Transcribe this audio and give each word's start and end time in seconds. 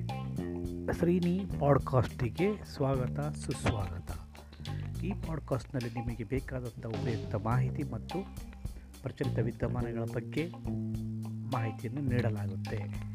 ಶ್ರೀನಿ 0.93 1.41
ಪಾಡ್ಕಾಸ್ಟಿಗೆ 1.59 2.75
ಸ್ವಾಗತ, 2.75 3.19
ಸುಸ್ವಾಗತ. 3.19 4.11
ಈ 5.03 5.11
ಪಾಡ್ಕಾಸ್ಟ್ನಲ್ಲಿ 5.11 5.99
ನಿಮಗೆ 5.99 6.23
ಬೇಕಾದಂಥ 6.23 6.85
ಉಪಯುಕ್ತ 6.85 7.35
ಮಾಹಿತಿ 7.35 7.83
ಮತ್ತು 7.83 8.35
ಪ್ರಚಲಿತ 9.03 9.39
ವಿದ್ಯಮಾನಗಳ 9.39 10.03
ಬಗ್ಗೆ 10.13 10.51
ಮಾಹಿತಿಯನ್ನು 11.53 12.01
ನೀಡಲಾಗುತ್ತೆ. 12.01 13.09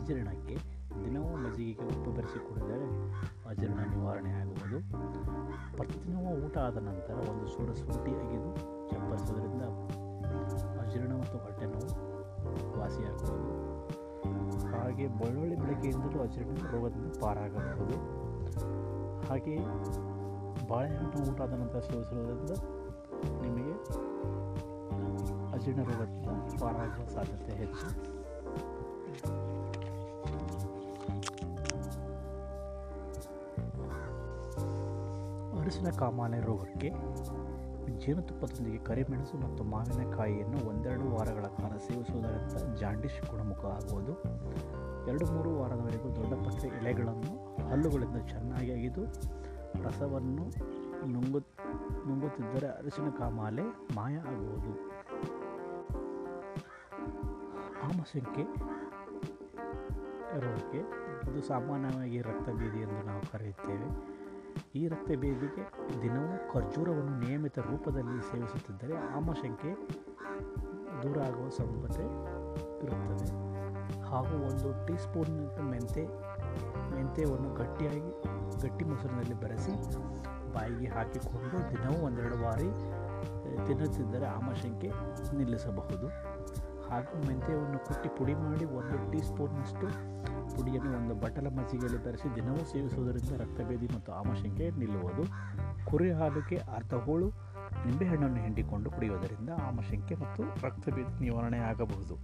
ಅಜೀರ್ಣಕ್ಕೆ 0.00 0.54
ದಿನವೂ 1.04 1.36
ಮಜ್ಜಿಗೆಗೆ 1.36 1.84
ಉಪ್ಪು 1.86 2.10
ಬೆರೆಸಿ 2.10 2.38
ಕುಡಿದರೆ 2.48 2.86
ಅಜೀರ್ಣ 3.48 3.80
ನಿವಾರಣೆ 3.80 4.30
ಆಗುವುದು. 4.30 4.78
ಪ್ರತಿದಿನವೂ 5.76 6.46
ಊಟ 6.46 6.58
ಆದ 6.58 6.76
ನಂತರ 6.76 7.16
ಒಂದು 7.30 7.46
ಸೂರ 7.46 7.72
ಶುಂಠಿ 7.72 8.12
ಅಗಿದು 8.22 8.50
ಚಪ್ಪರಿಸೋದ್ರಿಂದ 8.90 9.62
ಅಜೀರ್ಣ 10.82 11.12
ಮತ್ತು 11.12 11.38
ಹೊಟ್ಟೆ 11.38 11.66
ನೋವು 11.66 11.90
ವಾಸಿಯಾಗುವುದು 12.78 13.54
ಹಾಗೆ 14.72 15.06
ಬೆಳ್ಳುಳ್ಳಿ 15.08 15.56
ಬೆಳಗ್ಗೆಯಿಂದಲೂ 15.56 16.22
ಅಜೀರ್ಣ 16.22 16.56
ರೋಗದಿಂದ 16.72 17.10
ಪಾರಾಗಬಹುದು. 17.20 17.96
ಹಾಗೆ 19.28 19.56
ಬಾಳೆಹಣ್ಣು 20.68 21.32
ಊಟ 21.32 21.40
ಆದ 21.40 21.52
ನಂತರ 21.52 21.80
ಸೇವಿಸುವುದರಿಂದ 21.80 22.52
ನಿಮಗೆ 23.42 23.74
ಅಜೀರ್ಣ 25.52 25.82
ರೋಗದಿಂದ 25.82 26.30
ಪಾರಾಗುವ 26.60 27.06
ಸಾಧ್ಯತೆ 27.06 27.52
ಹೆಚ್ಚು. 27.56 28.19
ಅರಿಶಿನ 35.70 35.90
ಕಾಮಾಲೆ 35.98 36.38
ರೋಗಕ್ಕೆ 36.40 36.88
ಜೇನುತುಪ್ಪದೊಂದಿಗೆ 38.02 38.78
ಕರಿಮೆಣಸು 38.78 39.36
ಮತ್ತು 39.38 39.62
ಮಾವಿನಕಾಯಿಯನ್ನು 39.64 40.58
ಒಂದೆರಡು 40.68 41.04
ವಾರಗಳ 41.10 41.46
ಕಾಲ 41.58 41.72
ಸೇವಿಸುವುದರಿಂದ 41.76 42.72
ಜಾಂಡಿಸ್ 42.80 43.18
ಗುಣಮುಖ 43.30 43.62
ಆಗುವುದು 43.64 44.14
ಎರಡು 45.10 45.26
ಮೂರು 45.32 45.50
ವಾರದವರೆಗೂ 45.60 46.08
ದೊಡ್ಡ 46.16 46.32
ಪತ್ರೆ 46.46 46.68
ಎಲೆಗಳನ್ನು 46.78 47.32
ಹಲ್ಲುಗಳಿಂದ 47.68 48.18
ಚೆನ್ನಾಗಿ 48.26 48.72
ಅಗಿದು 48.72 49.04
ರಸವನ್ನು 49.84 50.46
ನುಂಗು, 51.12 51.40
ನುಂಗುತ್ತಿದ್ದರೆ 52.08 52.68
ಅರಿಶಿನ 52.68 53.10
ಕಾಮಾಲೆ 53.18 53.66
ಮಾಯ 53.94 54.16
ಆಗುವುದು. 54.32 54.72
ಆಮಶಂಕೆ 57.88 58.46
ರೋಗಕ್ಕೆ 60.44 60.82
ಇದು 61.30 61.42
ಸಾಮಾನ್ಯವಾಗಿ 61.48 62.20
ರಕ್ತಬೀದಿ 62.22 62.80
ಎಂದು 62.86 63.06
ನಾವು 63.06 63.32
ಕರೆಯುತ್ತೇವೆ. 63.32 64.19
ಈ 64.74 64.88
ರಕ್ತಭೇದಿಗೆ 64.88 65.64
ದಿನವೂ 66.02 66.52
ಖರ್ಜೂರವನ್ನು 66.52 67.26
ನಿಯಮಿತ 67.26 67.58
ರೂಪದಲ್ಲಿ 67.58 68.30
ಸೇವಿಸುತ್ತಿದ್ದರೆ 68.30 68.96
ಆಮಶಂಕೆ 69.16 69.88
ದೂರ 71.02 71.18
ಆಗುವ 71.18 71.48
ಸಂಭವತೆ 71.48 72.04
ಇರುತ್ತದೆ. 72.84 73.50
ಹಾಗೂ 74.02 74.34
ಒಂದು 74.44 74.86
ಟೀ 74.86 74.96
ಸ್ಪೂನ್ 74.96 75.60
ಮೆಂತೆ, 75.70 76.04
ಮೆಂತೆಯನ್ನು 76.94 77.54
ಗಟ್ಟಿಯಾಗಿ, 77.54 78.22
ಗಟ್ಟಿ 78.62 78.84
ಮೊಸರಿನಲ್ಲಿ 78.84 79.34
ಬೆರೆಸಿ 79.34 79.72
ಬಾಯಿಗೆ 80.54 80.86
ಹಾಕಿಕೊಂಡು 80.86 81.70
ದಿನವೂ 81.70 82.06
ಒಂದೆರಡು 82.06 82.36
ಬಾರಿ 82.36 82.70
ತಿನ್ನುತ್ತಿದ್ದರೆ 83.66 84.26
ಆಮಶಂಕೆ 84.26 84.88
ನಿಲ್ಲಿಸಬಹುದು. 85.36 86.08
ಹಾಗೂ 86.88 87.26
ಮೆಂತೆಯನ್ನು 87.26 87.84
ಕುಟ್ಟಿ 87.86 88.08
ಪುಡಿ 88.08 88.34
ಮಾಡಿ 88.34 88.64
ಒಂದು 88.64 89.12
ಟೀ 89.12 89.18
ಸ್ಪೂನ್ನಷ್ಟು 89.18 89.86
ಪುಡಿಯನ್ನು 90.60 90.96
ಒಂದು 90.96 91.14
ಬಟ್ಟಲ 91.14 91.48
ಮಜ್ಜಿಗೆಯಲ್ಲಿ 91.48 91.98
ತರಿಸಿ 92.04 92.36
ದಿನವೂ 92.36 92.64
ಸೇವಿಸುವುದರಿಂದ 92.72 93.40
ರಕ್ತಭೇದಿ 93.40 93.86
ಮತ್ತು 93.94 94.12
ಆಮಶಂಕೆ 94.12 94.70
ನಿಲ್ಲುವುದು. 94.70 95.24
ಕುರಿ 95.90 96.10
ಹಾಲಿಗೆ 96.12 96.56
ಅರ್ಧ 96.56 96.94
ಹೋಳು 96.94 97.28
ನಿಂಬೆಹಣ್ಣನ್ನು 97.86 98.40
ಹಿಂಡಿಕೊಂಡು 98.40 98.90
ಕುಡಿಯುವುದರಿಂದ 98.90 99.50
ಆಮಶಂಕೆ 99.68 100.14
ಮತ್ತು 100.14 100.42
ರಕ್ತಭೇದಿ 100.66 101.20
ನಿವಾರಣೆ 101.20 101.58
ಆಗಬಹುದು 101.58 102.16